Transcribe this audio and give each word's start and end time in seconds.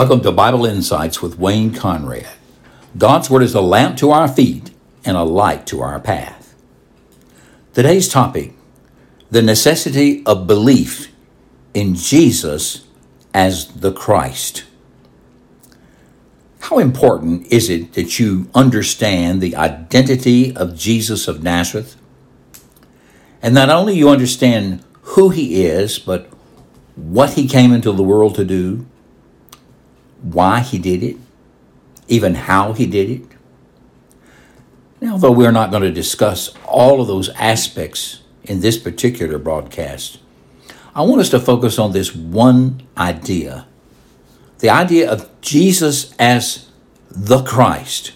Welcome 0.00 0.22
to 0.22 0.32
Bible 0.32 0.64
Insights 0.64 1.20
with 1.20 1.38
Wayne 1.38 1.74
Conrad. 1.74 2.26
God's 2.96 3.28
Word 3.28 3.42
is 3.42 3.54
a 3.54 3.60
lamp 3.60 3.98
to 3.98 4.12
our 4.12 4.28
feet 4.28 4.70
and 5.04 5.14
a 5.14 5.24
light 5.24 5.66
to 5.66 5.82
our 5.82 6.00
path. 6.00 6.54
Today's 7.74 8.08
topic 8.08 8.54
the 9.30 9.42
necessity 9.42 10.24
of 10.24 10.46
belief 10.46 11.12
in 11.74 11.94
Jesus 11.94 12.86
as 13.34 13.66
the 13.74 13.92
Christ. 13.92 14.64
How 16.60 16.78
important 16.78 17.46
is 17.48 17.68
it 17.68 17.92
that 17.92 18.18
you 18.18 18.48
understand 18.54 19.42
the 19.42 19.54
identity 19.54 20.56
of 20.56 20.78
Jesus 20.78 21.28
of 21.28 21.42
Nazareth? 21.42 21.94
And 23.42 23.54
not 23.54 23.68
only 23.68 23.98
you 23.98 24.08
understand 24.08 24.82
who 25.02 25.28
he 25.28 25.62
is, 25.62 25.98
but 25.98 26.30
what 26.96 27.34
he 27.34 27.46
came 27.46 27.74
into 27.74 27.92
the 27.92 28.02
world 28.02 28.34
to 28.36 28.46
do, 28.46 28.86
why 30.22 30.60
he 30.60 30.78
did 30.78 31.02
it, 31.02 31.16
even 32.08 32.34
how 32.34 32.72
he 32.72 32.86
did 32.86 33.10
it. 33.10 33.22
Now, 35.00 35.16
though 35.16 35.32
we're 35.32 35.52
not 35.52 35.70
going 35.70 35.82
to 35.82 35.90
discuss 35.90 36.52
all 36.66 37.00
of 37.00 37.06
those 37.06 37.30
aspects 37.30 38.20
in 38.44 38.60
this 38.60 38.78
particular 38.78 39.38
broadcast, 39.38 40.18
I 40.94 41.02
want 41.02 41.20
us 41.20 41.30
to 41.30 41.40
focus 41.40 41.78
on 41.78 41.92
this 41.92 42.14
one 42.14 42.82
idea 42.96 43.66
the 44.60 44.70
idea 44.70 45.10
of 45.10 45.28
Jesus 45.40 46.14
as 46.18 46.68
the 47.10 47.42
Christ. 47.42 48.12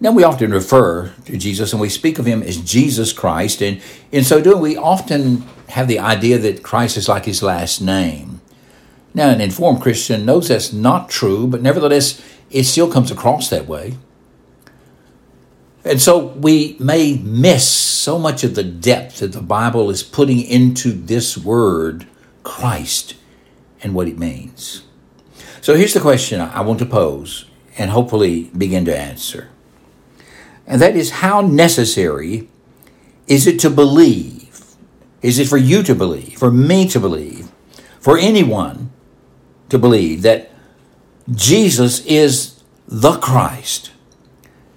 Now, 0.00 0.12
we 0.12 0.24
often 0.24 0.50
refer 0.50 1.12
to 1.26 1.36
Jesus 1.36 1.72
and 1.72 1.80
we 1.80 1.88
speak 1.88 2.18
of 2.18 2.26
him 2.26 2.42
as 2.42 2.56
Jesus 2.56 3.12
Christ, 3.12 3.60
and 3.60 3.80
in 4.10 4.24
so 4.24 4.40
doing, 4.40 4.60
we 4.60 4.76
often 4.76 5.44
have 5.68 5.88
the 5.88 5.98
idea 5.98 6.38
that 6.38 6.62
Christ 6.62 6.96
is 6.96 7.08
like 7.08 7.24
his 7.24 7.42
last 7.42 7.80
name. 7.80 8.40
Now, 9.14 9.28
an 9.28 9.40
informed 9.40 9.82
Christian 9.82 10.24
knows 10.24 10.48
that's 10.48 10.72
not 10.72 11.10
true, 11.10 11.46
but 11.46 11.62
nevertheless, 11.62 12.22
it 12.50 12.64
still 12.64 12.90
comes 12.90 13.10
across 13.10 13.50
that 13.50 13.66
way. 13.66 13.94
And 15.84 16.00
so 16.00 16.26
we 16.26 16.76
may 16.78 17.16
miss 17.16 17.66
so 17.66 18.18
much 18.18 18.44
of 18.44 18.54
the 18.54 18.64
depth 18.64 19.18
that 19.18 19.32
the 19.32 19.42
Bible 19.42 19.90
is 19.90 20.02
putting 20.02 20.40
into 20.40 20.92
this 20.92 21.36
word, 21.36 22.06
Christ, 22.42 23.16
and 23.82 23.94
what 23.94 24.08
it 24.08 24.18
means. 24.18 24.84
So 25.60 25.74
here's 25.74 25.94
the 25.94 26.00
question 26.00 26.40
I 26.40 26.60
want 26.60 26.78
to 26.78 26.86
pose 26.86 27.46
and 27.76 27.90
hopefully 27.90 28.44
begin 28.56 28.84
to 28.84 28.96
answer. 28.96 29.48
And 30.66 30.80
that 30.80 30.96
is 30.96 31.10
how 31.10 31.40
necessary 31.40 32.48
is 33.26 33.46
it 33.46 33.58
to 33.60 33.70
believe? 33.70 34.60
Is 35.20 35.38
it 35.38 35.48
for 35.48 35.56
you 35.56 35.82
to 35.82 35.94
believe, 35.94 36.38
for 36.38 36.50
me 36.50 36.88
to 36.88 37.00
believe, 37.00 37.50
for 38.00 38.18
anyone 38.18 38.91
to 39.72 39.78
believe 39.78 40.20
that 40.20 40.50
Jesus 41.30 42.04
is 42.04 42.62
the 42.86 43.12
Christ. 43.18 43.90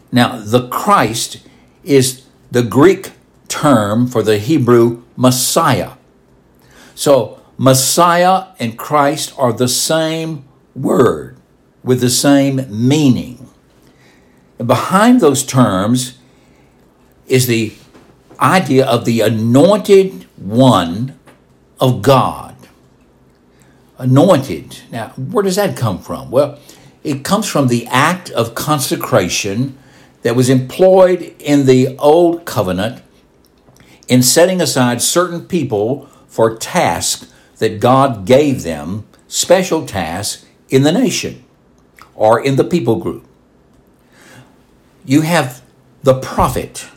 Now, 0.09 0.39
the 0.39 0.69
Christ 0.69 1.45
is 1.83 2.23
the 2.49 2.63
Greek 2.63 3.11
term 3.49 4.07
for 4.07 4.23
the 4.23 4.37
Hebrew 4.37 5.03
Messiah. 5.17 5.91
So, 6.95 7.41
Messiah 7.57 8.47
and 8.57 8.77
Christ 8.77 9.33
are 9.37 9.51
the 9.51 9.67
same 9.67 10.45
word 10.73 11.35
with 11.83 11.99
the 11.99 12.09
same 12.09 12.65
meaning. 12.69 13.49
Behind 14.65 15.19
those 15.19 15.45
terms 15.45 16.17
is 17.27 17.47
the 17.47 17.73
idea 18.39 18.85
of 18.85 19.03
the 19.03 19.19
anointed 19.19 20.25
one 20.37 21.19
of 21.81 22.01
God 22.01 22.44
anointed. 23.97 24.81
Now, 24.91 25.09
where 25.09 25.43
does 25.43 25.55
that 25.55 25.77
come 25.77 25.99
from? 25.99 26.31
Well, 26.31 26.59
it 27.03 27.23
comes 27.23 27.47
from 27.47 27.67
the 27.67 27.85
act 27.87 28.29
of 28.31 28.55
consecration 28.55 29.77
that 30.23 30.35
was 30.35 30.49
employed 30.49 31.35
in 31.39 31.65
the 31.65 31.95
Old 31.97 32.45
Covenant 32.45 33.03
in 34.07 34.23
setting 34.23 34.59
aside 34.61 35.01
certain 35.01 35.45
people 35.45 36.09
for 36.27 36.57
tasks 36.57 37.31
that 37.57 37.79
God 37.79 38.25
gave 38.25 38.63
them, 38.63 39.05
special 39.27 39.85
tasks 39.85 40.45
in 40.69 40.83
the 40.83 40.91
nation 40.91 41.43
or 42.15 42.43
in 42.43 42.55
the 42.55 42.63
people 42.63 42.97
group. 42.97 43.25
You 45.05 45.21
have 45.21 45.61
the 46.03 46.19
prophet, 46.19 46.87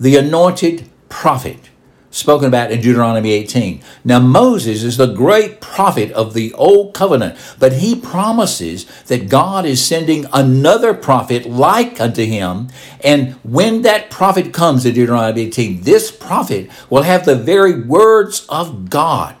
the 0.00 0.16
anointed 0.16 0.88
prophet 1.08 1.70
spoken 2.14 2.46
about 2.46 2.70
in 2.70 2.80
Deuteronomy 2.80 3.32
18. 3.32 3.82
Now, 4.04 4.20
Moses 4.20 4.84
is 4.84 4.96
the 4.96 5.12
great 5.12 5.60
prophet 5.60 6.12
of 6.12 6.32
the 6.32 6.52
Old 6.54 6.94
Covenant, 6.94 7.36
but 7.58 7.74
he 7.74 7.96
promises 7.96 8.84
that 9.06 9.28
God 9.28 9.66
is 9.66 9.84
sending 9.84 10.24
another 10.32 10.94
prophet 10.94 11.44
like 11.44 12.00
unto 12.00 12.24
him. 12.24 12.68
And 13.02 13.32
when 13.42 13.82
that 13.82 14.10
prophet 14.10 14.52
comes 14.52 14.86
in 14.86 14.94
Deuteronomy 14.94 15.42
18, 15.42 15.82
this 15.82 16.12
prophet 16.12 16.70
will 16.88 17.02
have 17.02 17.24
the 17.24 17.34
very 17.34 17.80
words 17.80 18.46
of 18.48 18.90
God. 18.90 19.34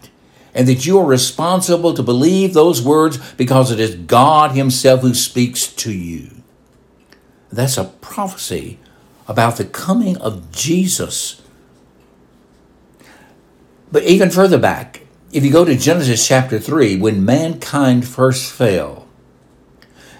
And 0.52 0.66
that 0.68 0.84
you 0.84 0.98
are 0.98 1.06
responsible 1.06 1.94
to 1.94 2.02
believe 2.02 2.54
those 2.54 2.82
words 2.82 3.18
because 3.34 3.70
it 3.70 3.80
is 3.80 3.96
God 3.96 4.52
Himself 4.52 5.00
who 5.00 5.14
speaks 5.14 5.66
to 5.66 5.92
you. 5.92 6.30
That's 7.50 7.76
a 7.76 7.84
prophecy 7.84 8.78
about 9.26 9.56
the 9.56 9.64
coming 9.64 10.16
of 10.18 10.52
Jesus 10.52 11.40
but 13.94 14.02
even 14.02 14.28
further 14.28 14.58
back, 14.58 15.02
if 15.30 15.44
you 15.44 15.52
go 15.52 15.64
to 15.64 15.76
Genesis 15.76 16.26
chapter 16.26 16.58
3, 16.58 16.96
when 16.96 17.24
mankind 17.24 18.04
first 18.04 18.50
fell, 18.50 19.06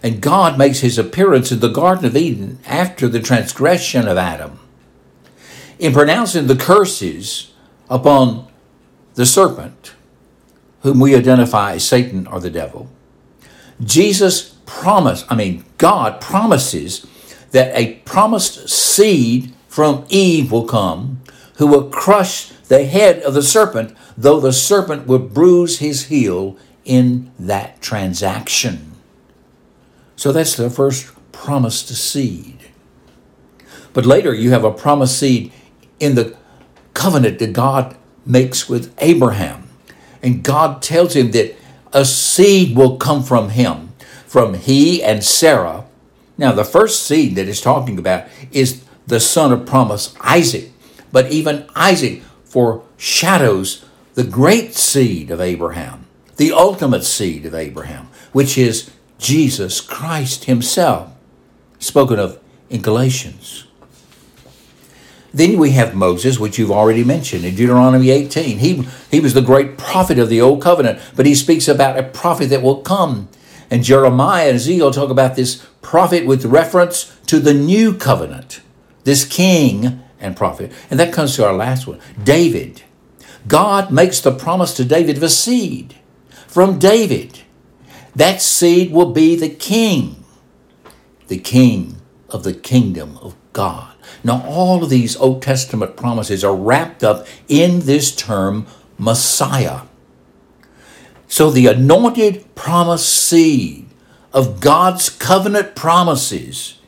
and 0.00 0.20
God 0.20 0.56
makes 0.56 0.78
his 0.78 0.96
appearance 0.96 1.50
in 1.50 1.58
the 1.58 1.66
Garden 1.66 2.04
of 2.04 2.16
Eden 2.16 2.60
after 2.66 3.08
the 3.08 3.18
transgression 3.18 4.06
of 4.06 4.16
Adam, 4.16 4.60
in 5.80 5.92
pronouncing 5.92 6.46
the 6.46 6.54
curses 6.54 7.52
upon 7.90 8.46
the 9.16 9.26
serpent, 9.26 9.94
whom 10.82 11.00
we 11.00 11.16
identify 11.16 11.72
as 11.72 11.84
Satan 11.84 12.28
or 12.28 12.38
the 12.38 12.50
devil, 12.50 12.88
Jesus 13.82 14.54
promised, 14.66 15.26
I 15.28 15.34
mean, 15.34 15.64
God 15.78 16.20
promises 16.20 17.04
that 17.50 17.76
a 17.76 17.94
promised 18.04 18.68
seed 18.68 19.52
from 19.66 20.06
Eve 20.10 20.52
will 20.52 20.68
come 20.68 21.22
who 21.56 21.66
will 21.66 21.90
crush 21.90 22.53
the 22.68 22.84
head 22.84 23.22
of 23.22 23.34
the 23.34 23.42
serpent, 23.42 23.96
though 24.16 24.40
the 24.40 24.52
serpent 24.52 25.06
would 25.06 25.34
bruise 25.34 25.78
his 25.78 26.06
heel 26.06 26.56
in 26.84 27.30
that 27.38 27.80
transaction. 27.80 28.92
So 30.16 30.32
that's 30.32 30.56
the 30.56 30.70
first 30.70 31.12
promised 31.32 31.88
seed. 31.88 32.58
But 33.92 34.06
later 34.06 34.34
you 34.34 34.50
have 34.50 34.64
a 34.64 34.70
promised 34.70 35.18
seed 35.18 35.52
in 36.00 36.14
the 36.14 36.36
covenant 36.94 37.38
that 37.38 37.52
God 37.52 37.96
makes 38.24 38.68
with 38.68 38.94
Abraham. 38.98 39.68
And 40.22 40.42
God 40.42 40.80
tells 40.80 41.14
him 41.14 41.32
that 41.32 41.54
a 41.92 42.04
seed 42.04 42.76
will 42.76 42.96
come 42.96 43.22
from 43.22 43.50
him, 43.50 43.92
from 44.26 44.54
he 44.54 45.02
and 45.02 45.22
Sarah. 45.22 45.84
Now, 46.38 46.52
the 46.52 46.64
first 46.64 47.04
seed 47.04 47.36
that 47.36 47.46
is 47.46 47.60
talking 47.60 47.98
about 47.98 48.26
is 48.50 48.82
the 49.06 49.20
son 49.20 49.52
of 49.52 49.66
promise, 49.66 50.14
Isaac. 50.20 50.70
But 51.12 51.30
even 51.30 51.68
Isaac 51.76 52.22
foreshadows 52.54 53.84
the 54.14 54.22
great 54.22 54.74
seed 54.74 55.28
of 55.32 55.40
Abraham, 55.40 56.06
the 56.36 56.52
ultimate 56.52 57.02
seed 57.02 57.44
of 57.46 57.52
Abraham, 57.52 58.06
which 58.30 58.56
is 58.56 58.92
Jesus 59.18 59.80
Christ 59.80 60.44
Himself, 60.44 61.10
spoken 61.80 62.20
of 62.20 62.38
in 62.70 62.80
Galatians. 62.80 63.66
Then 65.32 65.58
we 65.58 65.72
have 65.72 65.96
Moses, 65.96 66.38
which 66.38 66.56
you've 66.56 66.70
already 66.70 67.02
mentioned 67.02 67.44
in 67.44 67.56
Deuteronomy 67.56 68.10
18. 68.10 68.58
He, 68.58 68.86
he 69.10 69.18
was 69.18 69.34
the 69.34 69.42
great 69.42 69.76
prophet 69.76 70.20
of 70.20 70.28
the 70.28 70.40
Old 70.40 70.62
Covenant, 70.62 71.00
but 71.16 71.26
he 71.26 71.34
speaks 71.34 71.66
about 71.66 71.98
a 71.98 72.04
prophet 72.04 72.50
that 72.50 72.62
will 72.62 72.82
come. 72.82 73.28
And 73.68 73.82
Jeremiah 73.82 74.46
and 74.46 74.54
Ezekiel 74.54 74.92
talk 74.92 75.10
about 75.10 75.34
this 75.34 75.66
prophet 75.82 76.24
with 76.24 76.44
reference 76.44 77.18
to 77.26 77.40
the 77.40 77.52
new 77.52 77.94
covenant, 77.94 78.60
this 79.02 79.24
king 79.24 80.03
and 80.24 80.36
prophet. 80.36 80.72
And 80.90 80.98
that 80.98 81.12
comes 81.12 81.36
to 81.36 81.46
our 81.46 81.52
last 81.52 81.86
one 81.86 82.00
David. 82.22 82.82
God 83.46 83.92
makes 83.92 84.20
the 84.20 84.32
promise 84.32 84.74
to 84.74 84.84
David 84.84 85.18
of 85.18 85.22
a 85.22 85.28
seed 85.28 85.96
from 86.48 86.78
David. 86.78 87.40
That 88.16 88.40
seed 88.40 88.90
will 88.90 89.12
be 89.12 89.36
the 89.36 89.50
king, 89.50 90.24
the 91.28 91.38
king 91.38 92.00
of 92.30 92.42
the 92.42 92.54
kingdom 92.54 93.18
of 93.18 93.36
God. 93.52 93.92
Now, 94.22 94.42
all 94.46 94.82
of 94.82 94.90
these 94.90 95.16
Old 95.16 95.42
Testament 95.42 95.96
promises 95.96 96.42
are 96.42 96.56
wrapped 96.56 97.04
up 97.04 97.26
in 97.48 97.80
this 97.80 98.14
term 98.14 98.66
Messiah. 98.96 99.82
So, 101.28 101.50
the 101.50 101.66
anointed 101.66 102.54
promised 102.54 103.08
seed 103.08 103.86
of 104.32 104.60
God's 104.60 105.10
covenant 105.10 105.74
promises 105.74 106.78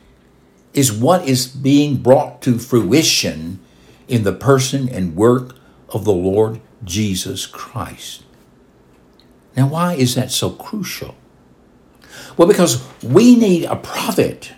is 0.77 0.91
what 0.91 1.27
is 1.27 1.47
being 1.47 1.97
brought 1.97 2.39
to 2.43 2.59
fruition 2.59 3.59
in 4.07 4.23
the 4.23 4.31
person 4.31 4.87
and 4.87 5.15
work 5.15 5.55
of 5.89 6.05
the 6.05 6.13
Lord 6.13 6.61
Jesus 6.83 7.47
Christ. 7.47 8.23
Now, 9.55 9.67
why 9.69 9.95
is 9.95 10.13
that 10.13 10.29
so 10.29 10.51
crucial? 10.51 11.15
Well, 12.37 12.47
because 12.47 12.87
we 13.01 13.35
need 13.35 13.65
a 13.65 13.75
prophet 13.75 14.53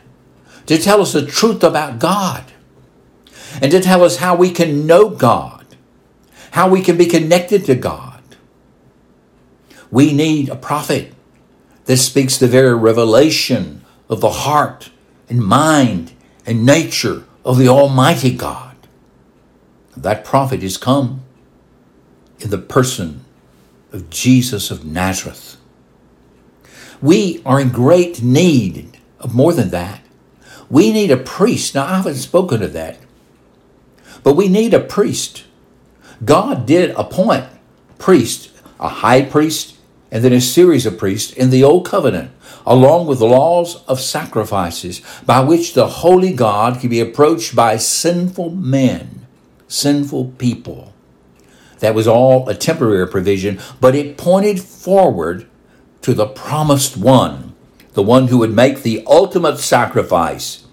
to 0.65 0.77
tell 0.77 1.01
us 1.01 1.13
the 1.13 1.25
truth 1.25 1.63
about 1.63 1.99
God 1.99 2.43
and 3.61 3.71
to 3.71 3.79
tell 3.79 4.03
us 4.03 4.17
how 4.17 4.35
we 4.35 4.51
can 4.51 4.85
know 4.85 5.09
God, 5.09 5.65
how 6.51 6.69
we 6.69 6.81
can 6.81 6.97
be 6.97 7.05
connected 7.05 7.63
to 7.65 7.75
God. 7.75 8.21
We 9.89 10.11
need 10.11 10.49
a 10.49 10.57
prophet 10.57 11.13
that 11.85 11.97
speaks 11.97 12.37
the 12.37 12.47
very 12.47 12.75
revelation 12.75 13.85
of 14.09 14.19
the 14.19 14.29
heart 14.29 14.89
and 15.29 15.43
mind 15.43 16.11
and 16.45 16.65
nature 16.65 17.23
of 17.45 17.57
the 17.57 17.67
Almighty 17.67 18.35
God. 18.35 18.75
That 19.95 20.25
prophet 20.25 20.63
is 20.63 20.77
come 20.77 21.23
in 22.39 22.49
the 22.49 22.57
person 22.57 23.23
of 23.91 24.09
Jesus 24.09 24.71
of 24.71 24.85
Nazareth. 24.85 25.57
We 27.01 27.41
are 27.45 27.59
in 27.59 27.69
great 27.69 28.21
need 28.21 28.97
of 29.19 29.33
more 29.33 29.53
than 29.53 29.69
that. 29.69 30.01
We 30.69 30.91
need 30.91 31.11
a 31.11 31.17
priest. 31.17 31.75
Now, 31.75 31.85
I 31.85 31.97
haven't 31.97 32.15
spoken 32.15 32.61
of 32.61 32.73
that, 32.73 32.97
but 34.23 34.35
we 34.35 34.47
need 34.47 34.73
a 34.73 34.79
priest. 34.79 35.45
God 36.23 36.65
did 36.65 36.91
appoint 36.91 37.45
priests, 37.97 38.49
a 38.79 38.89
high 38.89 39.23
priest, 39.23 39.75
and 40.11 40.23
then 40.23 40.33
a 40.33 40.41
series 40.41 40.85
of 40.85 40.97
priests 40.97 41.31
in 41.33 41.49
the 41.49 41.63
Old 41.63 41.85
Covenant, 41.85 42.31
along 42.69 43.07
with 43.07 43.19
laws 43.19 43.83
of 43.87 43.99
sacrifices 43.99 45.01
by 45.25 45.39
which 45.39 45.73
the 45.73 45.87
holy 45.87 46.31
God 46.31 46.79
can 46.79 46.89
be 46.91 46.99
approached 46.99 47.55
by 47.55 47.77
sinful 47.77 48.51
men, 48.51 49.25
sinful 49.67 50.33
people. 50.37 50.93
That 51.79 51.95
was 51.95 52.07
all 52.07 52.47
a 52.47 52.53
temporary 52.53 53.07
provision, 53.07 53.59
but 53.81 53.95
it 53.95 54.17
pointed 54.17 54.61
forward 54.61 55.49
to 56.03 56.13
the 56.13 56.27
promised 56.27 56.95
one, 56.95 57.55
the 57.93 58.03
one 58.03 58.27
who 58.27 58.37
would 58.37 58.53
make 58.53 58.83
the 58.83 59.03
ultimate 59.07 59.57
sacrifice. 59.57 60.65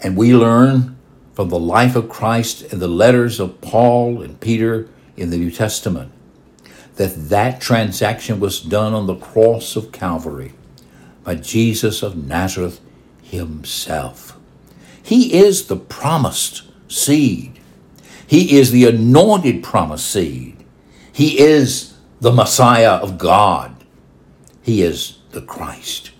And 0.00 0.16
we 0.16 0.32
learn 0.32 0.96
from 1.34 1.48
the 1.48 1.58
life 1.58 1.96
of 1.96 2.08
Christ 2.08 2.62
and 2.72 2.80
the 2.80 2.86
letters 2.86 3.40
of 3.40 3.60
Paul 3.60 4.22
and 4.22 4.38
Peter 4.38 4.88
in 5.16 5.30
the 5.30 5.38
New 5.38 5.50
Testament 5.50 6.12
that 6.94 7.28
that 7.30 7.60
transaction 7.60 8.38
was 8.38 8.60
done 8.60 8.92
on 8.92 9.06
the 9.06 9.16
cross 9.16 9.74
of 9.74 9.92
Calvary 9.92 10.52
by 11.28 11.34
Jesus 11.34 12.02
of 12.02 12.16
Nazareth 12.16 12.80
himself. 13.22 14.38
He 15.02 15.34
is 15.34 15.66
the 15.66 15.76
promised 15.76 16.62
seed. 16.90 17.60
He 18.26 18.58
is 18.58 18.70
the 18.70 18.86
anointed 18.86 19.62
promised 19.62 20.10
seed. 20.10 20.64
He 21.12 21.38
is 21.38 21.92
the 22.18 22.32
Messiah 22.32 22.92
of 22.92 23.18
God. 23.18 23.84
He 24.62 24.80
is 24.80 25.18
the 25.32 25.42
Christ. 25.42 26.12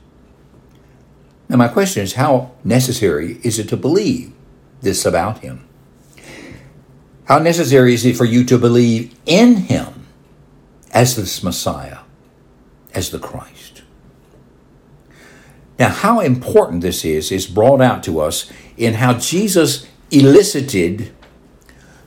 Now, 1.48 1.56
my 1.56 1.68
question 1.68 2.02
is 2.02 2.12
how 2.12 2.50
necessary 2.62 3.40
is 3.42 3.58
it 3.58 3.70
to 3.70 3.78
believe 3.78 4.34
this 4.82 5.06
about 5.06 5.38
him? 5.38 5.66
How 7.24 7.38
necessary 7.38 7.94
is 7.94 8.04
it 8.04 8.14
for 8.14 8.26
you 8.26 8.44
to 8.44 8.58
believe 8.58 9.14
in 9.24 9.56
him 9.56 10.06
as 10.92 11.16
this 11.16 11.42
Messiah, 11.42 12.00
as 12.92 13.08
the 13.08 13.18
Christ? 13.18 13.67
Now, 15.78 15.90
how 15.90 16.20
important 16.20 16.82
this 16.82 17.04
is, 17.04 17.30
is 17.30 17.46
brought 17.46 17.80
out 17.80 18.02
to 18.04 18.20
us 18.20 18.50
in 18.76 18.94
how 18.94 19.14
Jesus 19.14 19.86
elicited 20.10 21.12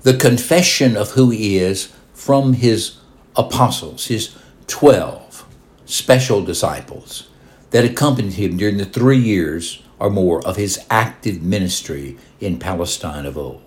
the 0.01 0.15
confession 0.15 0.97
of 0.97 1.11
who 1.11 1.29
he 1.29 1.57
is 1.57 1.93
from 2.13 2.53
his 2.53 2.97
apostles, 3.35 4.07
his 4.07 4.35
12 4.67 5.45
special 5.85 6.43
disciples 6.43 7.29
that 7.71 7.85
accompanied 7.85 8.33
him 8.33 8.57
during 8.57 8.77
the 8.77 8.85
three 8.85 9.17
years 9.17 9.81
or 9.99 10.09
more 10.09 10.45
of 10.45 10.57
his 10.57 10.85
active 10.89 11.41
ministry 11.41 12.17
in 12.39 12.57
Palestine 12.57 13.25
of 13.25 13.37
old. 13.37 13.61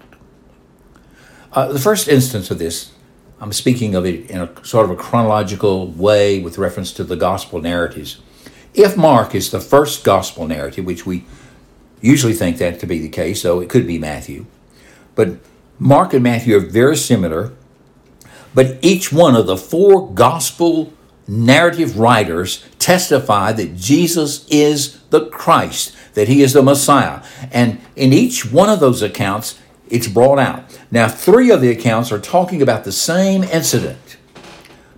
Uh, 1.53 1.73
the 1.73 1.79
first 1.79 2.09
instance 2.09 2.51
of 2.51 2.59
this, 2.59 2.93
I'm 3.41 3.53
speaking 3.53 3.95
of 3.95 4.05
it 4.05 4.29
in 4.31 4.41
a 4.41 4.65
sort 4.65 4.85
of 4.85 4.91
a 4.91 4.97
chronological 4.97 5.87
way 5.89 6.41
with 6.41 6.59
reference 6.59 6.93
to 6.95 7.05
the 7.05 7.17
gospel 7.17 7.61
narratives. 7.61 8.21
If 8.75 8.97
Mark 8.97 9.35
is 9.35 9.51
the 9.51 9.61
first 9.61 10.05
gospel 10.05 10.49
narrative, 10.49 10.85
which 10.85 11.07
we 11.07 11.25
usually 12.01 12.35
think 12.35 12.59
that 12.59 12.81
to 12.81 12.87
be 12.87 12.99
the 12.99 13.09
case, 13.09 13.43
though 13.43 13.61
it 13.61 13.71
could 13.71 13.87
be 13.87 13.99
Matthew, 13.99 14.47
but 15.15 15.37
Mark 15.79 16.13
and 16.13 16.23
Matthew 16.23 16.57
are 16.57 16.61
very 16.61 16.97
similar, 16.97 17.53
but 18.53 18.79
each 18.83 19.13
one 19.13 19.37
of 19.37 19.47
the 19.47 19.57
four 19.57 20.13
gospel 20.13 20.93
narrative 21.27 21.99
writers 21.99 22.65
testify 22.79 23.53
that 23.53 23.77
Jesus 23.77 24.47
is 24.49 25.01
the 25.11 25.27
Christ, 25.27 25.95
that 26.15 26.29
he 26.29 26.43
is 26.43 26.53
the 26.53 26.63
Messiah. 26.63 27.23
And 27.51 27.81
in 27.97 28.13
each 28.13 28.51
one 28.51 28.69
of 28.69 28.81
those 28.81 29.03
accounts, 29.03 29.59
it's 29.89 30.09
brought 30.09 30.39
out. 30.39 30.79
Now, 30.91 31.09
three 31.09 31.51
of 31.51 31.61
the 31.61 31.71
accounts 31.71 32.11
are 32.11 32.19
talking 32.19 32.61
about 32.61 32.85
the 32.85 32.93
same 32.93 33.45
incident, 33.45 34.17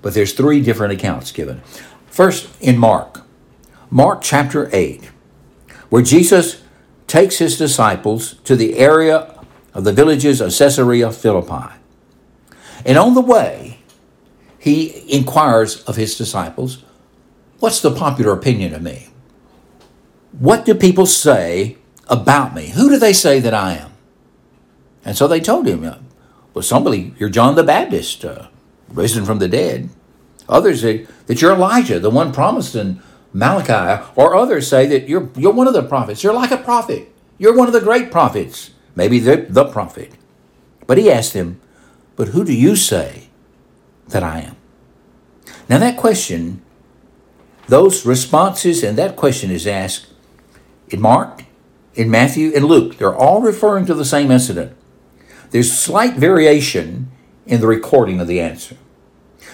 but 0.00 0.14
there's 0.14 0.32
three 0.32 0.60
different 0.60 0.92
accounts 0.92 1.30
given. 1.32 1.60
First, 2.06 2.48
in 2.60 2.78
Mark, 2.78 3.25
Mark 3.90 4.20
chapter 4.22 4.68
8, 4.72 5.10
where 5.90 6.02
Jesus 6.02 6.62
takes 7.06 7.38
his 7.38 7.56
disciples 7.56 8.34
to 8.44 8.56
the 8.56 8.78
area 8.78 9.40
of 9.72 9.84
the 9.84 9.92
villages 9.92 10.40
of 10.40 10.56
Caesarea 10.56 11.12
Philippi. 11.12 11.74
And 12.84 12.98
on 12.98 13.14
the 13.14 13.20
way, 13.20 13.78
he 14.58 15.04
inquires 15.12 15.82
of 15.84 15.96
his 15.96 16.16
disciples, 16.16 16.82
What's 17.60 17.80
the 17.80 17.94
popular 17.94 18.32
opinion 18.32 18.74
of 18.74 18.82
me? 18.82 19.08
What 20.32 20.64
do 20.64 20.74
people 20.74 21.06
say 21.06 21.78
about 22.08 22.54
me? 22.54 22.70
Who 22.70 22.90
do 22.90 22.98
they 22.98 23.12
say 23.12 23.40
that 23.40 23.54
I 23.54 23.74
am? 23.74 23.92
And 25.04 25.16
so 25.16 25.28
they 25.28 25.40
told 25.40 25.66
him, 25.66 25.82
Well, 26.52 26.62
somebody, 26.62 27.14
you're 27.18 27.28
John 27.28 27.54
the 27.54 27.62
Baptist, 27.62 28.24
uh, 28.24 28.48
risen 28.88 29.24
from 29.24 29.38
the 29.38 29.48
dead. 29.48 29.88
Others 30.48 30.80
say 30.80 31.06
that 31.26 31.40
you're 31.40 31.54
Elijah, 31.54 32.00
the 32.00 32.10
one 32.10 32.32
promised 32.32 32.74
in 32.74 33.00
Malachi. 33.36 34.02
Or 34.16 34.34
others 34.34 34.66
say 34.66 34.86
that 34.86 35.08
you're, 35.08 35.28
you're 35.36 35.52
one 35.52 35.68
of 35.68 35.74
the 35.74 35.82
prophets. 35.82 36.24
You're 36.24 36.32
like 36.32 36.50
a 36.50 36.56
prophet. 36.56 37.12
You're 37.38 37.56
one 37.56 37.66
of 37.66 37.74
the 37.74 37.80
great 37.80 38.10
prophets, 38.10 38.70
maybe 38.94 39.18
the, 39.18 39.46
the 39.48 39.66
prophet. 39.66 40.12
But 40.86 40.96
he 40.96 41.10
asked 41.10 41.34
them, 41.34 41.60
But 42.16 42.28
who 42.28 42.44
do 42.44 42.54
you 42.54 42.76
say 42.76 43.28
that 44.08 44.22
I 44.22 44.40
am? 44.40 44.56
Now, 45.68 45.78
that 45.78 45.98
question, 45.98 46.62
those 47.68 48.06
responses 48.06 48.82
and 48.82 48.96
that 48.96 49.16
question 49.16 49.50
is 49.50 49.66
asked 49.66 50.06
in 50.88 51.00
Mark, 51.00 51.44
in 51.94 52.10
Matthew, 52.10 52.52
and 52.54 52.64
Luke. 52.64 52.96
They're 52.96 53.14
all 53.14 53.42
referring 53.42 53.84
to 53.86 53.94
the 53.94 54.04
same 54.04 54.30
incident. 54.30 54.74
There's 55.50 55.76
slight 55.76 56.14
variation 56.14 57.10
in 57.44 57.60
the 57.60 57.66
recording 57.66 58.18
of 58.20 58.28
the 58.28 58.40
answer. 58.40 58.76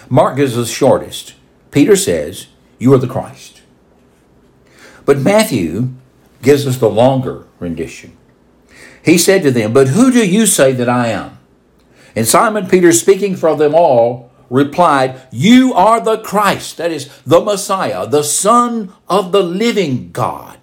Mark 0.09 0.39
us 0.39 0.55
the 0.55 0.67
shortest. 0.67 1.35
Peter 1.71 1.97
says, 1.97 2.47
You 2.79 2.93
are 2.95 2.99
the 2.99 3.09
Christ. 3.09 3.62
But 5.05 5.19
Matthew 5.19 5.91
gives 6.43 6.67
us 6.67 6.79
the 6.79 6.91
longer 6.91 7.47
rendition. 7.59 8.17
He 9.05 9.19
said 9.19 9.43
to 9.43 9.51
them, 9.51 9.73
But 9.73 9.89
who 9.89 10.11
do 10.11 10.27
you 10.27 10.47
say 10.47 10.73
that 10.73 10.89
I 10.89 11.09
am? 11.09 11.39
And 12.15 12.27
Simon 12.27 12.69
Peter, 12.69 12.93
speaking 12.93 13.37
for 13.37 13.57
them 13.57 13.75
all, 13.75 14.31
replied, 14.51 15.21
You 15.31 15.73
are 15.75 16.01
the 16.01 16.19
Christ, 16.19 16.77
that 16.77 16.93
is, 16.93 17.11
the 17.27 17.41
Messiah, 17.41 18.07
the 18.07 18.23
Son 18.23 18.93
of 19.09 19.33
the 19.33 19.43
living 19.43 20.13
God. 20.13 20.59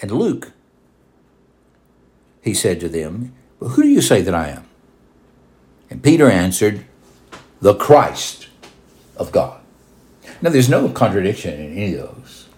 And 0.00 0.10
Luke, 0.10 0.52
he 2.42 2.54
said 2.54 2.80
to 2.80 2.88
them, 2.88 3.32
well, 3.60 3.70
Who 3.70 3.82
do 3.82 3.88
you 3.88 4.02
say 4.02 4.22
that 4.22 4.34
I 4.34 4.48
am? 4.48 4.64
And 5.90 6.02
Peter 6.02 6.30
answered, 6.30 6.84
The 7.60 7.74
Christ 7.74 8.48
of 9.16 9.32
God. 9.32 9.57
Now, 10.40 10.50
there's 10.50 10.68
no 10.68 10.88
contradiction 10.88 11.54
in 11.54 11.72
any 11.72 11.94
of 11.94 12.14
those. 12.14 12.48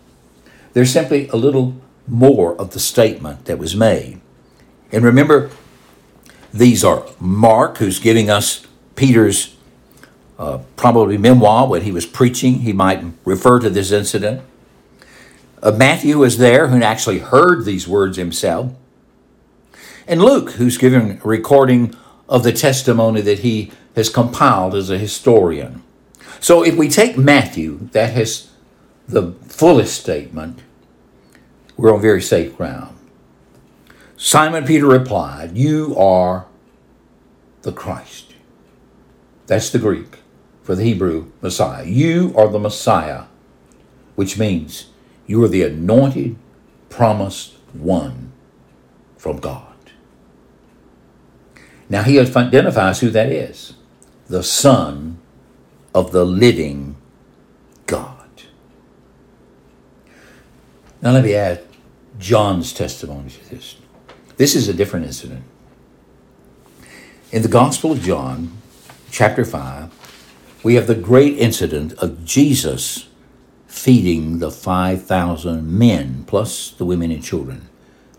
There's 0.72 0.92
simply 0.92 1.28
a 1.28 1.37
little 1.37 1.80
more 2.06 2.54
of 2.60 2.72
the 2.72 2.80
statement 2.80 3.46
that 3.46 3.58
was 3.58 3.75
made. 3.75 4.20
And 4.92 5.04
remember, 5.04 5.50
these 6.52 6.84
are 6.84 7.06
Mark, 7.18 7.78
who's 7.78 7.99
giving 7.99 8.28
us 8.28 8.66
Peter's 8.96 9.56
uh, 10.38 10.58
probably 10.76 11.16
memoir 11.16 11.68
when 11.68 11.82
he 11.82 11.92
was 11.92 12.06
preaching. 12.06 12.60
He 12.60 12.72
might 12.72 13.04
refer 13.25 13.60
to 13.60 13.70
this 13.70 13.92
incident. 13.92 14.42
Uh, 15.62 15.72
Matthew 15.72 16.18
was 16.18 16.38
there, 16.38 16.68
who 16.68 16.82
actually 16.82 17.18
heard 17.18 17.64
these 17.64 17.87
words 17.87 18.16
himself. 18.16 18.72
And 20.06 20.22
Luke, 20.22 20.52
who's 20.52 20.78
giving 20.78 21.20
a 21.22 21.28
recording 21.28 21.94
of 22.28 22.42
the 22.42 22.52
testimony 22.52 23.20
that 23.20 23.40
he 23.40 23.70
has 23.94 24.08
compiled 24.08 24.75
as 24.75 24.90
a 24.90 24.99
historian. 24.99 25.82
So 26.40 26.64
if 26.64 26.76
we 26.76 26.88
take 26.88 27.18
Matthew, 27.18 27.88
that 27.92 28.14
has 28.14 28.50
the 29.06 29.32
fullest 29.47 30.00
statement, 30.00 30.61
we're 31.76 31.94
on 31.94 32.00
very 32.00 32.23
safe 32.23 32.56
ground. 32.56 32.97
Simon 34.16 34.64
Peter 34.64 34.87
replied, 34.87 35.56
You 35.56 35.94
are 35.97 36.47
the 37.62 37.73
Christ. 37.73 38.35
That's 39.47 39.70
the 39.70 39.78
Greek 39.78 40.18
for 40.62 40.75
the 40.75 40.85
Hebrew 40.85 41.30
Messiah. 41.42 41.85
You 41.85 42.32
are 42.37 42.49
the 42.49 42.59
Messiah, 42.59 43.25
which 44.14 44.38
means 44.38 44.90
you 45.26 45.42
are 45.44 45.49
the 45.49 45.62
anointed, 45.62 46.37
promised 46.88 47.54
one 47.73 48.32
from 49.16 49.38
God. 49.38 49.66
Now 51.88 52.02
he 52.02 52.18
identifies 52.18 53.00
who 53.00 53.11
that 53.11 53.30
is 53.30 53.75
the 54.28 54.42
Son 54.42 55.20
of 55.94 56.12
the 56.12 56.25
living 56.25 56.97
God. 57.87 58.16
Now 61.02 61.12
let 61.12 61.25
me 61.25 61.35
add 61.35 61.62
John's 62.18 62.73
testimony 62.73 63.30
to 63.30 63.50
this. 63.50 63.76
This 64.37 64.54
is 64.54 64.68
a 64.68 64.75
different 64.75 65.06
incident. 65.06 65.44
In 67.32 67.42
the 67.42 67.49
Gospel 67.49 67.92
of 67.92 68.00
John, 68.00 68.52
chapter 69.11 69.44
5, 69.44 70.61
we 70.62 70.75
have 70.75 70.87
the 70.87 70.94
great 70.94 71.38
incident 71.38 71.92
of 71.94 72.25
Jesus 72.25 73.09
feeding 73.66 74.40
the 74.40 74.50
5,000 74.50 75.78
men, 75.78 76.25
plus 76.26 76.70
the 76.70 76.85
women 76.85 77.11
and 77.11 77.23
children, 77.23 77.68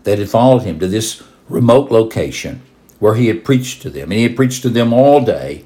that 0.04 0.18
had 0.18 0.30
followed 0.30 0.62
him 0.62 0.80
to 0.80 0.88
this 0.88 1.22
remote 1.48 1.90
location 1.90 2.62
where 2.98 3.14
he 3.14 3.28
had 3.28 3.44
preached 3.44 3.82
to 3.82 3.90
them. 3.90 4.10
And 4.10 4.14
he 4.14 4.22
had 4.22 4.36
preached 4.36 4.62
to 4.62 4.70
them 4.70 4.92
all 4.92 5.24
day. 5.24 5.64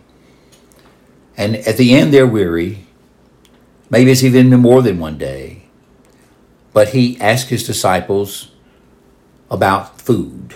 And 1.37 1.57
at 1.57 1.76
the 1.76 1.95
end, 1.95 2.12
they're 2.12 2.26
weary. 2.26 2.87
Maybe 3.90 4.11
it's 4.11 4.25
even 4.25 4.50
more 4.50 4.83
than 4.83 4.99
one 4.99 5.19
day. 5.19 5.64
But 6.73 6.90
he 6.90 7.21
asked 7.21 7.49
his 7.49 7.66
disciples 7.66 8.50
about 9.50 10.00
food. 10.00 10.55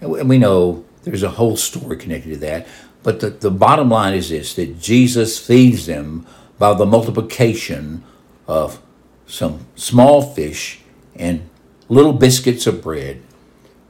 And 0.00 0.28
we 0.28 0.38
know 0.38 0.84
there's 1.02 1.22
a 1.22 1.30
whole 1.30 1.56
story 1.56 1.96
connected 1.96 2.30
to 2.30 2.36
that. 2.38 2.66
But 3.02 3.20
the, 3.20 3.30
the 3.30 3.50
bottom 3.50 3.88
line 3.88 4.14
is 4.14 4.30
this 4.30 4.54
that 4.54 4.80
Jesus 4.80 5.38
feeds 5.38 5.86
them 5.86 6.26
by 6.58 6.74
the 6.74 6.86
multiplication 6.86 8.02
of 8.46 8.82
some 9.26 9.66
small 9.74 10.22
fish 10.22 10.80
and 11.14 11.48
little 11.88 12.12
biscuits 12.12 12.66
of 12.66 12.82
bread 12.82 13.22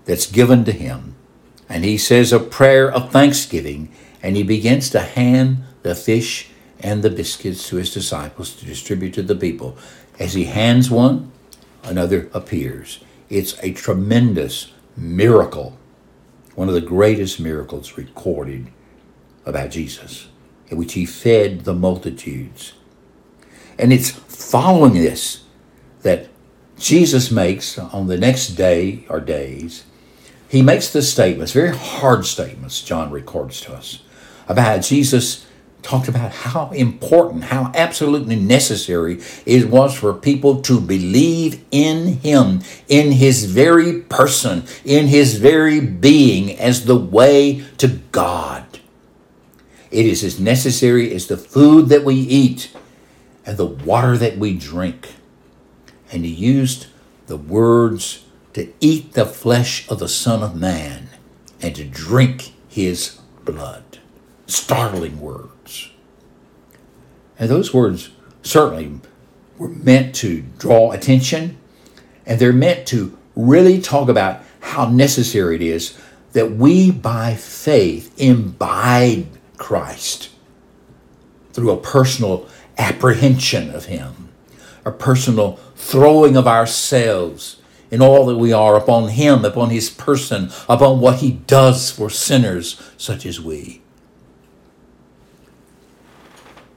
that's 0.04 0.30
given 0.30 0.64
to 0.64 0.72
him. 0.72 1.14
And 1.68 1.84
he 1.84 1.98
says 1.98 2.32
a 2.32 2.38
prayer 2.38 2.90
of 2.90 3.10
thanksgiving 3.10 3.90
and 4.22 4.36
he 4.36 4.42
begins 4.42 4.90
to 4.90 5.00
hand 5.00 5.64
the 5.86 5.94
fish 5.94 6.48
and 6.80 7.02
the 7.02 7.10
biscuits 7.10 7.68
to 7.68 7.76
his 7.76 7.94
disciples 7.94 8.54
to 8.56 8.66
distribute 8.66 9.14
to 9.14 9.22
the 9.22 9.36
people. 9.36 9.78
As 10.18 10.34
he 10.34 10.44
hands 10.44 10.90
one, 10.90 11.30
another 11.84 12.28
appears. 12.34 13.00
It's 13.30 13.56
a 13.62 13.72
tremendous 13.72 14.72
miracle, 14.96 15.78
one 16.54 16.68
of 16.68 16.74
the 16.74 16.80
greatest 16.80 17.38
miracles 17.38 17.96
recorded 17.96 18.68
about 19.44 19.70
Jesus, 19.70 20.28
in 20.68 20.76
which 20.76 20.94
he 20.94 21.06
fed 21.06 21.60
the 21.60 21.74
multitudes. 21.74 22.72
And 23.78 23.92
it's 23.92 24.10
following 24.10 24.94
this 24.94 25.44
that 26.02 26.28
Jesus 26.78 27.30
makes 27.30 27.78
on 27.78 28.08
the 28.08 28.18
next 28.18 28.48
day 28.48 29.06
or 29.08 29.20
days, 29.20 29.84
he 30.48 30.62
makes 30.62 30.92
the 30.92 31.02
statements, 31.02 31.52
very 31.52 31.76
hard 31.76 32.26
statements, 32.26 32.82
John 32.82 33.10
records 33.10 33.60
to 33.62 33.72
us, 33.74 34.00
about 34.48 34.82
Jesus 34.82 35.46
talked 35.86 36.08
about 36.08 36.32
how 36.32 36.70
important, 36.70 37.44
how 37.44 37.70
absolutely 37.72 38.34
necessary 38.34 39.22
it 39.46 39.70
was 39.70 39.94
for 39.96 40.12
people 40.12 40.60
to 40.62 40.80
believe 40.80 41.64
in 41.70 42.18
Him, 42.18 42.62
in 42.88 43.12
His 43.12 43.44
very 43.44 44.00
person, 44.00 44.64
in 44.84 45.06
His 45.06 45.36
very 45.36 45.78
being 45.78 46.58
as 46.58 46.86
the 46.86 46.96
way 46.96 47.64
to 47.78 47.86
God. 48.10 48.80
It 49.92 50.06
is 50.06 50.24
as 50.24 50.40
necessary 50.40 51.14
as 51.14 51.28
the 51.28 51.36
food 51.36 51.88
that 51.90 52.04
we 52.04 52.16
eat 52.16 52.74
and 53.44 53.56
the 53.56 53.66
water 53.66 54.16
that 54.18 54.38
we 54.38 54.58
drink. 54.58 55.14
And 56.10 56.24
He 56.24 56.32
used 56.32 56.88
the 57.28 57.36
words 57.36 58.24
to 58.54 58.72
eat 58.80 59.12
the 59.12 59.26
flesh 59.26 59.88
of 59.88 60.00
the 60.00 60.08
Son 60.08 60.42
of 60.42 60.56
Man 60.56 61.10
and 61.62 61.76
to 61.76 61.84
drink 61.84 62.54
His 62.68 63.20
blood. 63.44 64.00
Startling 64.48 65.20
words. 65.20 65.55
And 67.38 67.50
those 67.50 67.74
words 67.74 68.10
certainly 68.42 69.00
were 69.58 69.68
meant 69.68 70.14
to 70.16 70.42
draw 70.58 70.92
attention, 70.92 71.58
and 72.24 72.40
they're 72.40 72.52
meant 72.52 72.86
to 72.88 73.16
really 73.34 73.80
talk 73.80 74.08
about 74.08 74.42
how 74.60 74.88
necessary 74.88 75.56
it 75.56 75.62
is 75.62 75.98
that 76.32 76.52
we, 76.52 76.90
by 76.90 77.34
faith, 77.34 78.12
imbibe 78.18 79.26
Christ 79.56 80.30
through 81.52 81.70
a 81.70 81.80
personal 81.80 82.46
apprehension 82.76 83.74
of 83.74 83.86
Him, 83.86 84.28
a 84.84 84.90
personal 84.90 85.58
throwing 85.76 86.36
of 86.36 86.46
ourselves 86.46 87.60
in 87.90 88.02
all 88.02 88.26
that 88.26 88.36
we 88.36 88.52
are 88.52 88.76
upon 88.76 89.10
Him, 89.10 89.44
upon 89.44 89.70
His 89.70 89.88
person, 89.88 90.50
upon 90.68 91.00
what 91.00 91.16
He 91.16 91.32
does 91.32 91.90
for 91.90 92.10
sinners 92.10 92.80
such 92.96 93.24
as 93.24 93.40
we 93.40 93.80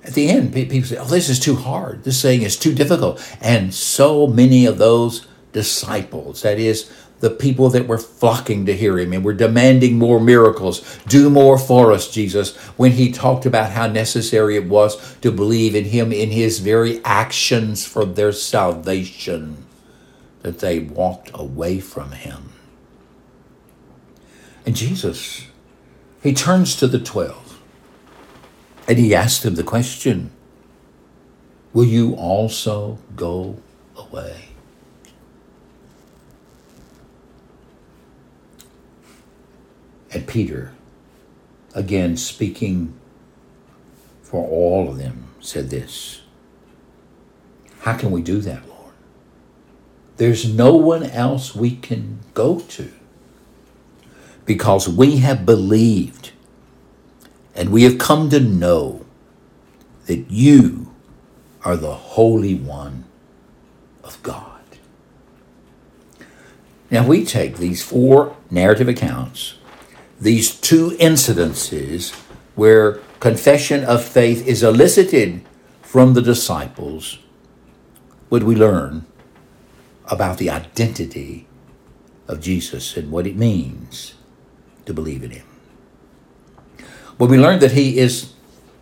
at 0.09 0.15
the 0.15 0.27
end, 0.27 0.53
people 0.53 0.83
say, 0.83 0.97
oh, 0.97 1.05
this 1.05 1.29
is 1.29 1.39
too 1.39 1.55
hard. 1.55 2.03
This 2.03 2.19
saying 2.19 2.41
is 2.41 2.57
too 2.57 2.73
difficult. 2.73 3.23
And 3.41 3.71
so 3.71 4.25
many 4.25 4.65
of 4.65 4.79
those 4.79 5.27
disciples, 5.53 6.41
that 6.41 6.57
is, 6.57 6.91
the 7.19 7.29
people 7.29 7.69
that 7.69 7.87
were 7.87 7.99
flocking 7.99 8.65
to 8.65 8.75
hear 8.75 8.97
him 8.97 9.13
and 9.13 9.23
were 9.23 9.33
demanding 9.33 9.99
more 9.99 10.19
miracles, 10.19 10.97
do 11.05 11.29
more 11.29 11.59
for 11.59 11.91
us, 11.91 12.09
Jesus, 12.09 12.55
when 12.75 12.93
he 12.93 13.11
talked 13.11 13.45
about 13.45 13.71
how 13.71 13.85
necessary 13.85 14.55
it 14.55 14.65
was 14.65 15.15
to 15.17 15.31
believe 15.31 15.75
in 15.75 15.85
him 15.85 16.11
in 16.11 16.31
his 16.31 16.57
very 16.59 17.03
actions 17.05 17.85
for 17.85 18.03
their 18.03 18.31
salvation, 18.31 19.65
that 20.41 20.59
they 20.59 20.79
walked 20.79 21.29
away 21.33 21.79
from 21.79 22.13
him. 22.13 22.53
And 24.65 24.75
Jesus, 24.75 25.45
he 26.23 26.33
turns 26.33 26.75
to 26.77 26.87
the 26.87 26.99
twelve 26.99 27.48
and 28.89 28.97
he 28.97 29.13
asked 29.13 29.43
them 29.43 29.53
the 29.53 29.63
question 29.63 30.31
Will 31.71 31.85
you 31.85 32.15
also 32.15 32.97
go 33.15 33.59
away? 33.95 34.45
And 40.11 40.27
Peter, 40.27 40.73
again 41.75 42.17
speaking 42.17 42.95
for 44.23 44.43
all 44.47 44.89
of 44.89 44.97
them, 44.97 45.27
said 45.39 45.69
this 45.69 46.21
How 47.81 47.95
can 47.95 48.09
we 48.09 48.23
do 48.23 48.41
that, 48.41 48.67
Lord? 48.67 48.93
There's 50.17 50.51
no 50.51 50.75
one 50.75 51.03
else 51.03 51.55
we 51.55 51.75
can 51.75 52.21
go 52.33 52.59
to 52.59 52.91
because 54.47 54.89
we 54.89 55.17
have 55.17 55.45
believed 55.45 56.31
and 57.59 57.73
we 57.73 57.83
have 57.83 57.97
come 57.97 58.29
to 58.29 58.39
know 58.39 59.05
that 60.05 60.31
you 60.31 60.93
are 61.65 61.75
the 61.75 61.93
Holy 61.93 62.55
One 62.55 63.03
of 64.01 64.23
God. 64.23 64.61
Now 66.89 67.05
we 67.05 67.25
take 67.25 67.57
these 67.57 67.83
four 67.83 68.37
narrative 68.49 68.87
accounts, 68.87 69.55
these 70.21 70.55
two 70.55 70.91
incidences 70.91 72.13
where 72.55 72.93
confession 73.19 73.83
of 73.83 74.05
faith 74.05 74.47
is 74.47 74.63
elicited 74.63 75.41
from 75.81 76.13
the 76.13 76.21
disciples, 76.21 77.19
what 78.29 78.43
we 78.43 78.55
learn 78.55 79.05
about 80.05 80.37
the 80.37 80.49
identity 80.49 81.45
of 82.25 82.39
Jesus 82.39 82.95
and 82.95 83.11
what 83.11 83.27
it 83.27 83.35
means 83.35 84.13
to 84.85 84.93
believe 84.93 85.23
in 85.23 85.31
him. 85.31 85.48
We 87.19 87.37
learn 87.37 87.59
that 87.59 87.73
he 87.73 87.99
is 87.99 88.33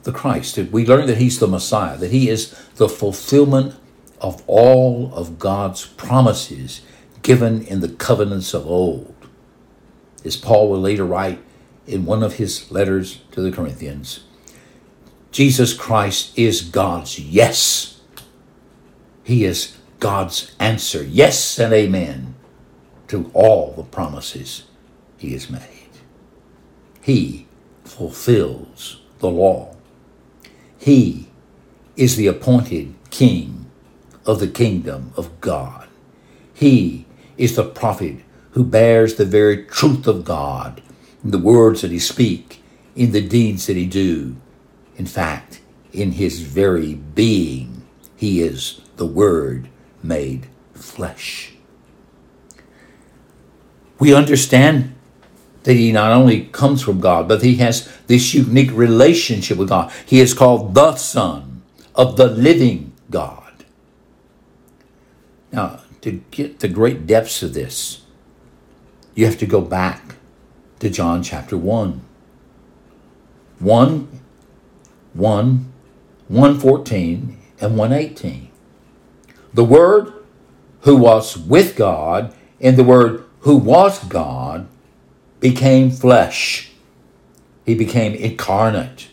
the 0.04 0.12
Christ, 0.14 0.58
we 0.58 0.86
learn 0.86 1.08
that 1.08 1.18
he's 1.18 1.40
the 1.40 1.48
Messiah, 1.48 1.98
that 1.98 2.12
he 2.12 2.30
is 2.30 2.52
the 2.76 2.88
fulfillment 2.88 3.76
of 4.22 4.42
all 4.48 5.14
of 5.14 5.38
God's 5.38 5.86
promises 5.86 6.82
given 7.24 7.64
in 7.64 7.82
the 7.82 7.90
covenants 7.90 8.54
of 8.54 8.66
old. 8.66 9.14
As 10.24 10.38
Paul 10.38 10.70
will 10.70 10.80
later 10.80 11.06
write 11.06 11.40
in 11.86 12.06
one 12.06 12.24
of 12.24 12.36
his 12.36 12.72
letters 12.72 13.22
to 13.32 13.42
the 13.42 13.52
Corinthians, 13.52 14.22
Jesus 15.32 15.74
Christ 15.74 16.38
is 16.38 16.62
God's 16.62 17.20
yes. 17.20 18.02
He 19.24 19.44
is 19.44 19.78
God's 20.00 20.56
answer, 20.60 21.04
yes 21.04 21.60
and 21.60 21.74
amen, 21.74 22.36
to 23.10 23.30
all 23.34 23.74
the 23.74 23.84
promises 23.84 24.64
he 25.18 25.34
has 25.34 25.50
made. 25.50 25.90
He 27.02 27.47
fulfills 27.88 29.02
the 29.20 29.30
law. 29.30 29.76
He 30.78 31.28
is 31.96 32.16
the 32.16 32.28
appointed 32.28 32.94
king 33.10 33.66
of 34.26 34.40
the 34.40 34.48
kingdom 34.48 35.12
of 35.18 35.42
God. 35.42 35.88
He 36.54 37.06
is 37.38 37.56
the 37.56 37.64
prophet 37.64 38.18
who 38.52 38.64
bears 38.64 39.16
the 39.16 39.26
very 39.26 39.66
truth 39.66 40.08
of 40.08 40.26
God 40.26 40.82
in 41.24 41.32
the 41.32 41.38
words 41.40 41.82
that 41.82 41.92
he 41.92 42.00
speak, 42.00 42.62
in 42.96 43.12
the 43.12 43.28
deeds 43.28 43.68
that 43.68 43.78
he 43.78 43.86
do. 43.86 44.36
In 44.98 45.06
fact, 45.06 45.62
in 45.94 46.14
his 46.14 46.42
very 46.42 46.96
being, 46.96 47.84
He 48.16 48.42
is 48.42 48.82
the 48.98 49.06
Word 49.06 49.70
made 50.04 50.48
flesh. 50.74 51.54
We 54.00 54.14
understand 54.14 54.96
that 55.68 55.76
he 55.76 55.92
not 55.92 56.14
only 56.14 56.46
comes 56.46 56.82
from 56.82 57.02
God, 57.02 57.28
but 57.28 57.42
he 57.42 57.58
has 57.58 57.92
this 58.08 58.34
unique 58.34 58.72
relationship 58.72 59.58
with 59.58 59.68
God. 59.68 59.92
He 60.06 60.22
is 60.22 60.34
called 60.34 60.74
the 60.74 60.96
Son 60.96 61.62
of 61.94 62.16
the 62.16 62.28
living 62.28 62.94
God. 63.10 63.66
Now, 65.52 65.82
to 66.00 66.24
get 66.32 66.60
the 66.60 66.70
great 66.70 67.06
depths 67.06 67.44
of 67.44 67.54
this, 67.54 68.04
you 69.14 69.26
have 69.26 69.38
to 69.40 69.46
go 69.46 69.60
back 69.60 70.16
to 70.80 70.90
John 70.90 71.22
chapter 71.22 71.58
1. 71.58 72.00
1, 73.60 74.22
1, 75.16 75.74
114, 76.30 77.38
and 77.60 77.78
118. 77.78 78.52
The 79.54 79.66
Word 79.66 80.14
who 80.84 80.96
was 80.96 81.38
with 81.38 81.76
God 81.76 82.34
and 82.62 82.78
the 82.78 82.86
Word 82.86 83.26
who 83.42 83.58
was 83.58 84.02
God 84.06 84.70
became 85.40 85.92
flesh. 85.92 86.72
He 87.66 87.76
became 87.76 88.14
incarnate. 88.14 89.10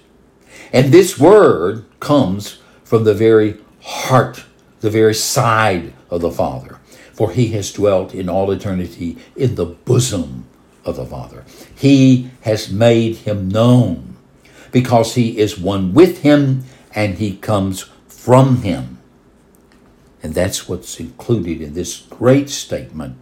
And 0.73 0.93
this 0.93 1.19
word 1.19 1.85
comes 2.01 2.59
from 2.85 3.05
the 3.05 3.15
very 3.15 3.59
heart, 3.83 4.45
the 4.81 4.91
very 4.91 5.15
side 5.15 5.93
of 6.11 6.21
the 6.21 6.31
Father. 6.31 6.79
For 7.13 7.31
he 7.31 7.49
has 7.49 7.73
dwelt 7.73 8.15
in 8.15 8.29
all 8.29 8.51
eternity 8.51 9.19
in 9.37 9.55
the 9.55 9.67
bosom 9.67 10.47
of 10.85 10.97
the 10.97 11.07
Father. 11.07 11.45
He 11.75 12.31
has 12.43 12.71
made 12.71 13.17
him 13.19 13.49
known 13.49 14.17
because 14.73 15.15
he 15.15 15.39
is 15.39 15.59
one 15.59 15.95
with 15.95 16.23
him 16.23 16.65
and 16.95 17.19
he 17.19 17.37
comes 17.37 17.91
from 18.09 18.63
him. 18.63 18.99
And 20.23 20.35
that's 20.35 20.69
what's 20.69 20.99
included 20.99 21.61
in 21.61 21.75
this 21.75 21.99
great 21.99 22.49
statement 22.51 23.17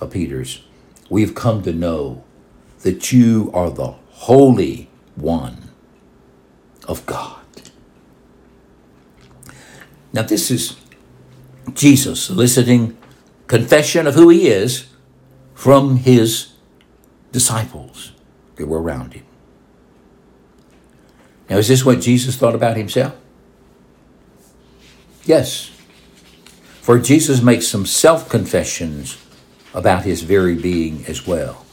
of 0.00 0.12
Peter's. 0.12 0.62
We've 1.10 1.34
come 1.34 1.62
to 1.62 1.72
know 1.72 2.24
that 2.86 3.10
you 3.10 3.50
are 3.52 3.68
the 3.68 3.96
Holy 4.10 4.88
One 5.16 5.70
of 6.86 7.04
God. 7.04 7.42
Now, 10.12 10.22
this 10.22 10.52
is 10.52 10.76
Jesus 11.74 12.22
soliciting 12.22 12.96
confession 13.48 14.06
of 14.06 14.14
who 14.14 14.28
he 14.28 14.46
is 14.46 14.86
from 15.52 15.96
his 15.96 16.52
disciples 17.32 18.12
that 18.54 18.68
were 18.68 18.80
around 18.80 19.14
him. 19.14 19.24
Now, 21.50 21.56
is 21.56 21.66
this 21.66 21.84
what 21.84 22.00
Jesus 22.00 22.36
thought 22.36 22.54
about 22.54 22.76
himself? 22.76 23.16
Yes. 25.24 25.72
For 26.82 27.00
Jesus 27.00 27.42
makes 27.42 27.66
some 27.66 27.84
self 27.84 28.28
confessions 28.28 29.18
about 29.74 30.04
his 30.04 30.22
very 30.22 30.54
being 30.54 31.04
as 31.08 31.26
well. 31.26 31.65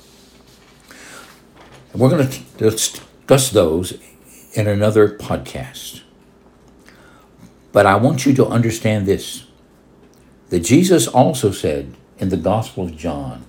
And 1.94 2.02
we're 2.02 2.10
going 2.10 2.28
to 2.28 2.42
discuss 2.58 3.52
those 3.52 4.00
in 4.54 4.68
another 4.68 5.16
podcast. 5.16 6.02
But 7.72 7.86
I 7.86 7.96
want 7.96 8.26
you 8.26 8.34
to 8.34 8.46
understand 8.48 9.06
this 9.06 9.46
that 10.50 10.60
Jesus 10.60 11.08
also 11.08 11.52
said 11.52 11.96
in 12.20 12.30
the 12.30 12.38
Gospel 12.38 12.86
of 12.86 12.96
John, 12.96 13.46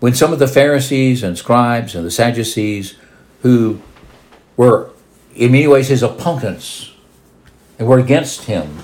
when 0.00 0.14
some 0.14 0.32
of 0.32 0.38
the 0.38 0.48
Pharisees 0.48 1.22
and 1.22 1.38
scribes 1.38 1.94
and 1.94 2.04
the 2.04 2.10
Sadducees, 2.10 2.96
who 3.42 3.80
were 4.56 4.90
in 5.34 5.52
many 5.52 5.66
ways 5.66 5.88
his 5.88 6.02
opponents 6.02 6.90
and 7.78 7.88
were 7.88 7.98
against 7.98 8.44
him 8.44 8.80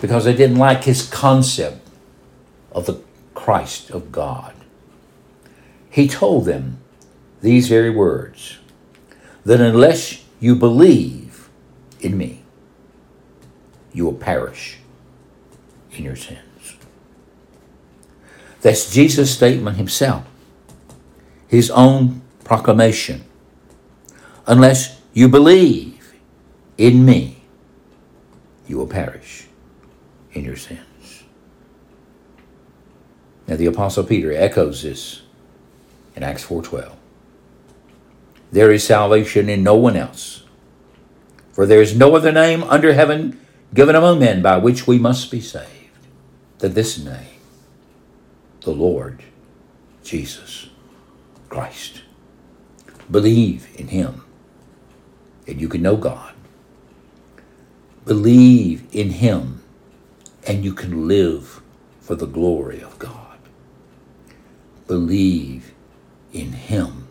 because 0.00 0.24
they 0.24 0.34
didn't 0.34 0.58
like 0.58 0.84
his 0.84 1.08
concept 1.08 1.88
of 2.70 2.86
the 2.86 3.00
Christ 3.34 3.90
of 3.90 4.12
God, 4.12 4.54
he 5.90 6.06
told 6.06 6.44
them 6.44 6.81
these 7.42 7.68
very 7.68 7.90
words 7.90 8.58
that 9.44 9.60
unless 9.60 10.24
you 10.40 10.54
believe 10.54 11.50
in 12.00 12.16
me, 12.16 12.42
you 13.92 14.04
will 14.04 14.14
perish 14.14 14.78
in 15.92 16.04
your 16.04 16.16
sins. 16.16 16.76
That's 18.62 18.92
Jesus' 18.92 19.34
statement 19.34 19.76
himself, 19.76 20.24
his 21.48 21.70
own 21.70 22.22
proclamation. 22.44 23.24
Unless 24.46 25.00
you 25.12 25.28
believe 25.28 26.14
in 26.78 27.04
me, 27.04 27.42
you 28.66 28.78
will 28.78 28.86
perish 28.86 29.48
in 30.32 30.44
your 30.44 30.56
sins. 30.56 31.24
Now 33.48 33.56
the 33.56 33.66
apostle 33.66 34.04
Peter 34.04 34.32
echoes 34.32 34.82
this 34.82 35.22
in 36.14 36.22
Acts 36.22 36.44
4:12. 36.44 37.01
There 38.52 38.70
is 38.70 38.84
salvation 38.84 39.48
in 39.48 39.62
no 39.62 39.74
one 39.74 39.96
else. 39.96 40.44
For 41.52 41.66
there 41.66 41.80
is 41.80 41.96
no 41.96 42.14
other 42.14 42.32
name 42.32 42.62
under 42.64 42.92
heaven 42.92 43.40
given 43.72 43.96
among 43.96 44.20
men 44.20 44.42
by 44.42 44.58
which 44.58 44.86
we 44.86 44.98
must 44.98 45.30
be 45.30 45.40
saved 45.40 46.06
than 46.58 46.74
this 46.74 47.02
name, 47.02 47.40
the 48.60 48.70
Lord 48.70 49.22
Jesus 50.04 50.68
Christ. 51.48 52.02
Believe 53.10 53.68
in 53.74 53.88
him, 53.88 54.24
and 55.46 55.60
you 55.60 55.68
can 55.68 55.82
know 55.82 55.96
God. 55.96 56.34
Believe 58.04 58.86
in 58.92 59.10
him, 59.10 59.62
and 60.46 60.64
you 60.64 60.74
can 60.74 61.08
live 61.08 61.62
for 62.00 62.14
the 62.14 62.26
glory 62.26 62.82
of 62.82 62.98
God. 62.98 63.38
Believe 64.86 65.72
in 66.32 66.52
him 66.52 67.01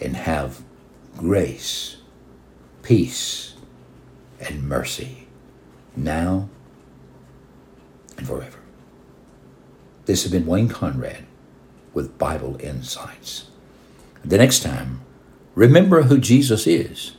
and 0.00 0.16
have 0.16 0.62
grace, 1.16 1.96
peace, 2.82 3.54
and 4.40 4.68
mercy 4.68 5.26
now 5.96 6.48
and 8.16 8.26
forever. 8.26 8.58
This 10.06 10.22
has 10.22 10.32
been 10.32 10.46
Wayne 10.46 10.68
Conrad 10.68 11.24
with 11.92 12.18
Bible 12.18 12.56
Insights. 12.60 13.50
The 14.24 14.38
next 14.38 14.62
time, 14.62 15.00
remember 15.54 16.02
who 16.02 16.18
Jesus 16.18 16.66
is. 16.66 17.16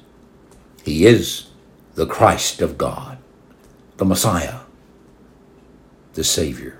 He 0.83 1.05
is 1.05 1.47
the 1.95 2.05
Christ 2.05 2.61
of 2.61 2.77
God, 2.77 3.17
the 3.97 4.05
Messiah, 4.05 4.61
the 6.13 6.23
Savior 6.23 6.79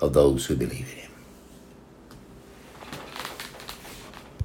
of 0.00 0.12
those 0.12 0.46
who 0.46 0.56
believe 0.56 0.92
in 0.92 0.98
Him. 0.98 1.01